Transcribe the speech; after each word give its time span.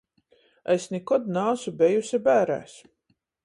Es 0.75 0.87
nikod 0.95 1.29
naasu 1.37 1.75
bejuse 1.85 2.23
bērēs. 2.31 2.77